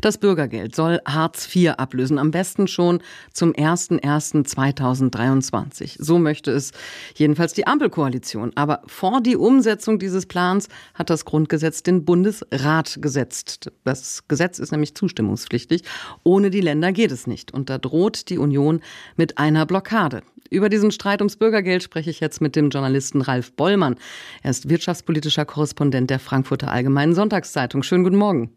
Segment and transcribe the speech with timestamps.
[0.00, 3.02] Das Bürgergeld soll Hartz IV ablösen, am besten schon
[3.34, 5.96] zum 01.01.2023.
[5.98, 6.72] So möchte es
[7.14, 8.52] jedenfalls die Ampelkoalition.
[8.54, 13.70] Aber vor die Umsetzung dieses Plans hat das Grundgesetz den Bundesrat gesetzt.
[13.84, 15.82] Das Gesetz ist nämlich zustimmungspflichtig.
[16.24, 17.52] Ohne die Länder geht es nicht.
[17.52, 18.80] Und da droht die Union
[19.16, 20.22] mit einer Blockade.
[20.48, 23.96] Über diesen Streit ums Bürgergeld spreche ich jetzt mit dem Journalisten Ralf Bollmann.
[24.42, 27.82] Er ist wirtschaftspolitischer Korrespondent der Frankfurter Allgemeinen Sonntagszeitung.
[27.82, 28.50] Schönen guten Morgen.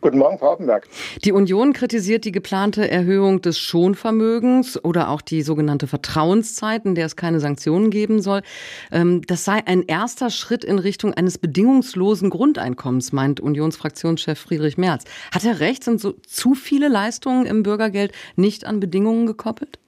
[0.00, 0.86] Guten Morgen, Frau Offenberg.
[1.24, 7.06] Die Union kritisiert die geplante Erhöhung des Schonvermögens oder auch die sogenannte Vertrauenszeit, in der
[7.06, 8.42] es keine Sanktionen geben soll.
[8.92, 15.02] Ähm, das sei ein erster Schritt in Richtung eines bedingungslosen Grundeinkommens, meint Unionsfraktionschef Friedrich Merz.
[15.34, 15.82] Hat er recht?
[15.82, 19.80] Sind so zu viele Leistungen im Bürgergeld nicht an Bedingungen gekoppelt?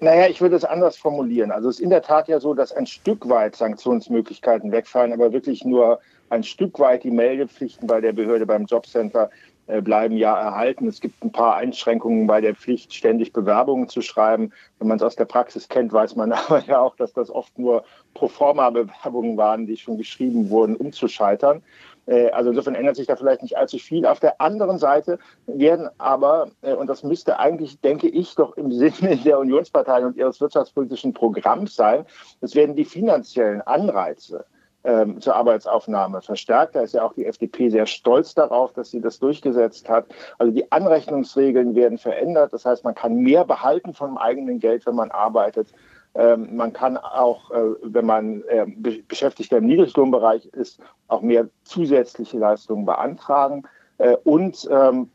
[0.00, 1.50] Naja, ich würde es anders formulieren.
[1.50, 5.32] Also es ist in der Tat ja so, dass ein Stück weit Sanktionsmöglichkeiten wegfallen, aber
[5.32, 6.00] wirklich nur
[6.30, 9.30] ein Stück weit die Meldepflichten bei der Behörde beim Jobcenter
[9.68, 10.86] äh, bleiben ja erhalten.
[10.86, 14.52] Es gibt ein paar Einschränkungen bei der Pflicht, ständig Bewerbungen zu schreiben.
[14.78, 17.58] Wenn man es aus der Praxis kennt, weiß man aber ja auch, dass das oft
[17.58, 17.84] nur
[18.14, 21.62] Proforma-Bewerbungen waren, die schon geschrieben wurden, um zu scheitern.
[22.06, 24.06] Äh, also insofern ändert sich da vielleicht nicht allzu viel.
[24.06, 28.70] Auf der anderen Seite werden aber, äh, und das müsste eigentlich, denke ich, doch im
[28.72, 32.06] Sinne der Unionspartei und ihres wirtschaftspolitischen Programms sein,
[32.40, 34.46] es werden die finanziellen Anreize
[34.86, 36.76] ähm, zur Arbeitsaufnahme verstärkt.
[36.76, 40.06] Da ist ja auch die FDP sehr stolz darauf, dass sie das durchgesetzt hat.
[40.38, 42.52] Also die Anrechnungsregeln werden verändert.
[42.52, 45.74] Das heißt, man kann mehr behalten vom eigenen Geld, wenn man arbeitet.
[46.14, 48.66] Ähm, man kann auch, äh, wenn man äh,
[49.08, 53.64] Beschäftigter im Niedriglohnbereich ist, auch mehr zusätzliche Leistungen beantragen.
[53.98, 55.10] Äh, und ähm,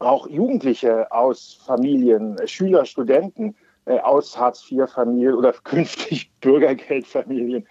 [0.00, 3.54] auch Jugendliche aus Familien, Schüler, Studenten
[3.86, 7.66] aus Hartz-IV-Familien oder künftig Bürgergeldfamilien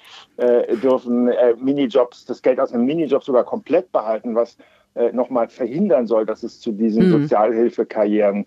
[0.83, 4.57] dürfen Minijobs, das Geld aus einem Minijob sogar komplett behalten, was
[5.13, 7.21] nochmal verhindern soll, dass es zu diesen mhm.
[7.21, 8.45] Sozialhilfekarrieren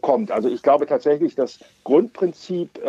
[0.00, 0.30] kommt.
[0.30, 2.80] Also ich glaube tatsächlich, das Grundprinzip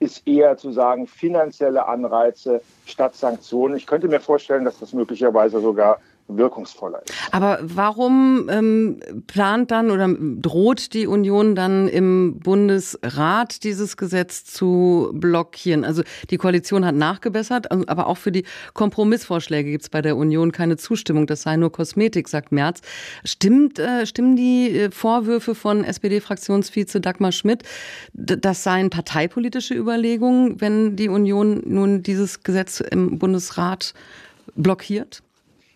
[0.00, 3.76] ist eher zu sagen, finanzielle Anreize statt Sanktionen.
[3.76, 7.14] Ich könnte mir vorstellen, dass das möglicherweise sogar wirkungsvoller ist.
[7.32, 15.10] Aber warum ähm, plant dann oder droht die Union dann im Bundesrat dieses Gesetz zu
[15.14, 15.84] blockieren?
[15.84, 18.44] Also die Koalition hat nachgebessert, also, aber auch für die
[18.74, 21.26] Kompromissvorschläge gibt es bei der Union keine Zustimmung.
[21.26, 22.80] Das sei nur Kosmetik, sagt Merz.
[23.24, 27.62] Stimmt, äh, stimmen die äh, Vorwürfe von SPD-Fraktionsvize Dagmar Schmidt,
[28.12, 33.94] das seien parteipolitische Überlegungen, wenn die Union nun dieses Gesetz im Bundesrat
[34.54, 35.22] blockiert?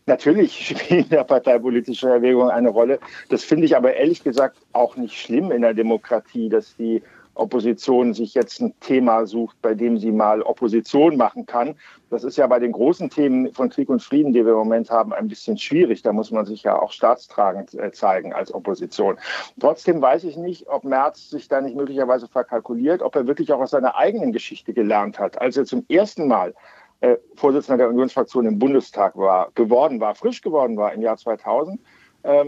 [0.06, 2.98] Natürlich spielen ja parteipolitische Erwägungen eine Rolle.
[3.28, 7.02] Das finde ich aber ehrlich gesagt auch nicht schlimm in der Demokratie, dass die
[7.34, 11.76] Opposition sich jetzt ein Thema sucht, bei dem sie mal Opposition machen kann.
[12.10, 14.90] Das ist ja bei den großen Themen von Krieg und Frieden, die wir im Moment
[14.90, 16.02] haben, ein bisschen schwierig.
[16.02, 19.16] Da muss man sich ja auch staatstragend äh, zeigen als Opposition.
[19.58, 23.60] Trotzdem weiß ich nicht, ob Merz sich da nicht möglicherweise verkalkuliert, ob er wirklich auch
[23.60, 25.40] aus seiner eigenen Geschichte gelernt hat.
[25.40, 26.54] Als er zum ersten Mal
[27.02, 31.80] äh, Vorsitzender der Unionsfraktion im Bundestag war, geworden war, frisch geworden war im Jahr 2000.
[32.24, 32.46] Ähm,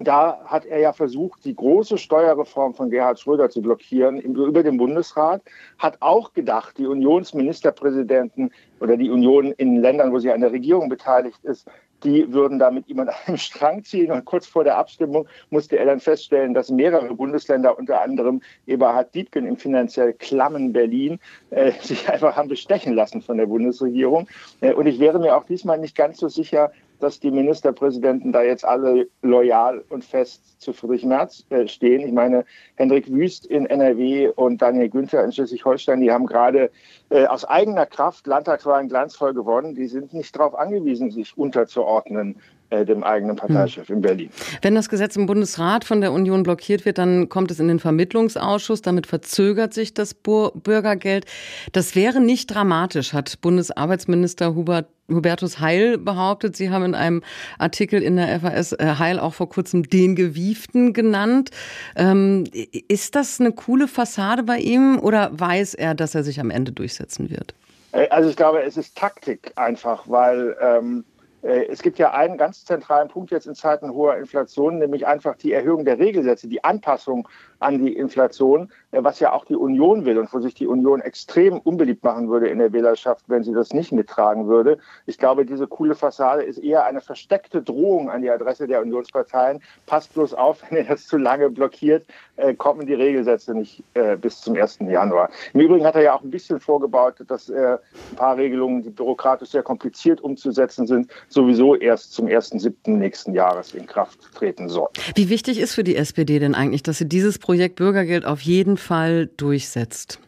[0.00, 4.78] da hat er ja versucht, die große Steuerreform von Gerhard Schröder zu blockieren über den
[4.78, 5.42] Bundesrat,
[5.78, 8.50] hat auch gedacht, die Unionsministerpräsidenten
[8.80, 11.68] oder die Union in Ländern, wo sie an der Regierung beteiligt ist,
[12.02, 14.10] die würden da mit ihm an einem Strang ziehen.
[14.10, 19.14] Und kurz vor der Abstimmung musste er dann feststellen, dass mehrere Bundesländer, unter anderem Eberhard
[19.14, 21.18] Diebken im finanziell klammen Berlin,
[21.50, 24.28] äh, sich einfach haben bestechen lassen von der Bundesregierung.
[24.62, 28.42] Äh, und ich wäre mir auch diesmal nicht ganz so sicher, dass die Ministerpräsidenten da
[28.42, 32.06] jetzt alle loyal und fest zu Friedrich Merz äh, stehen.
[32.06, 32.44] Ich meine,
[32.76, 36.70] Hendrik Wüst in NRW und Daniel Günther in Schleswig-Holstein, die haben gerade
[37.08, 39.74] äh, aus eigener Kraft Landtagswahlen glanzvoll gewonnen.
[39.74, 42.36] Die sind nicht darauf angewiesen, sich unterzuordnen
[42.70, 43.96] dem eigenen Parteichef hm.
[43.96, 44.30] in Berlin.
[44.62, 47.80] Wenn das Gesetz im Bundesrat von der Union blockiert wird, dann kommt es in den
[47.80, 48.82] Vermittlungsausschuss.
[48.82, 51.26] Damit verzögert sich das Bürgergeld.
[51.72, 56.54] Das wäre nicht dramatisch, hat Bundesarbeitsminister Hubert Hubertus Heil behauptet.
[56.54, 57.22] Sie haben in einem
[57.58, 61.50] Artikel in der FAS äh, Heil auch vor kurzem den Gewieften genannt.
[61.96, 62.44] Ähm,
[62.86, 66.70] ist das eine coole Fassade bei ihm oder weiß er, dass er sich am Ende
[66.70, 67.54] durchsetzen wird?
[67.90, 72.36] Äh, also ich glaube, es ist Taktik einfach, weil ähm, Äh, es gibt ja einen
[72.36, 76.62] ganz zentralen Punkt jetzt in Zeiten hoher Inflation, nämlich einfach die Erhöhung der Regelsätze, die
[76.64, 77.26] Anpassung
[77.60, 81.00] an die Inflation, äh, was ja auch die Union will und wo sich die Union
[81.00, 84.78] extrem unbeliebt machen würde in der Wählerschaft, wenn sie das nicht mittragen würde.
[85.06, 89.62] Ich glaube, diese coole Fassade ist eher eine versteckte Drohung an die Adresse der Unionsparteien.
[89.86, 93.82] Passt bloß auf, wenn ihr das zu lange blockiert, äh, kommen die Regelsätze nicht
[94.20, 94.78] bis zum 1.
[94.80, 95.30] Januar.
[95.52, 97.78] Im Übrigen hat er ja auch ein bisschen vorgebaut, dass ein
[98.16, 102.90] paar Regelungen, die bürokratisch sehr kompliziert umzusetzen sind, sowieso erst zum 1.7.
[102.90, 104.88] nächsten Jahres in Kraft treten soll.
[105.14, 108.76] Wie wichtig ist für die SPD denn eigentlich, dass sie dieses Projekt Bürgergeld auf jeden
[108.76, 110.20] Fall durchsetzt?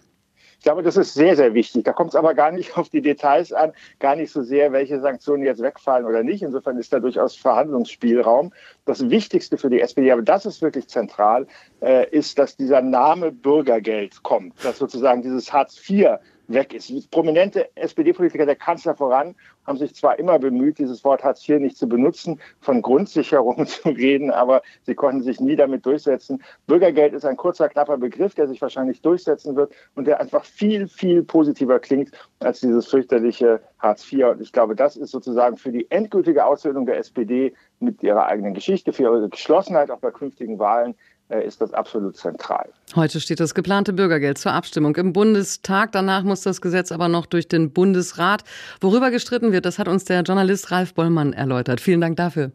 [0.62, 1.82] Ich glaube, das ist sehr, sehr wichtig.
[1.82, 5.00] Da kommt es aber gar nicht auf die Details an, gar nicht so sehr, welche
[5.00, 6.40] Sanktionen jetzt wegfallen oder nicht.
[6.40, 8.52] Insofern ist da durchaus Verhandlungsspielraum.
[8.84, 11.48] Das Wichtigste für die SPD, aber das ist wirklich zentral,
[11.80, 16.18] äh, ist, dass dieser Name Bürgergeld kommt, dass sozusagen dieses Hartz IV
[16.48, 17.10] weg ist.
[17.10, 19.34] Prominente SPD-Politiker, der Kanzler voran,
[19.66, 23.88] haben sich zwar immer bemüht, dieses Wort Hartz IV nicht zu benutzen, von Grundsicherung zu
[23.88, 26.42] reden, aber sie konnten sich nie damit durchsetzen.
[26.66, 30.88] Bürgergeld ist ein kurzer, knapper Begriff, der sich wahrscheinlich durchsetzen wird und der einfach viel,
[30.88, 32.10] viel positiver klingt
[32.40, 34.24] als dieses fürchterliche Hartz IV.
[34.26, 38.54] Und ich glaube, das ist sozusagen für die endgültige Aushöhlung der SPD mit ihrer eigenen
[38.54, 40.94] Geschichte, für ihre Geschlossenheit auch bei künftigen Wahlen
[41.40, 42.68] ist das absolut zentral.
[42.94, 45.92] Heute steht das geplante Bürgergeld zur Abstimmung im Bundestag.
[45.92, 48.44] Danach muss das Gesetz aber noch durch den Bundesrat.
[48.80, 51.80] Worüber gestritten wird, das hat uns der Journalist Ralf Bollmann erläutert.
[51.80, 52.52] Vielen Dank dafür.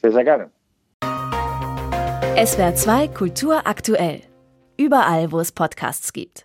[0.00, 0.50] Sehr, sehr gerne.
[2.44, 4.22] SWR 2 Kultur aktuell.
[4.78, 6.40] Überall, wo es Podcasts gibt.